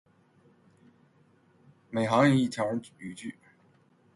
[1.91, 3.37] 每行一条语句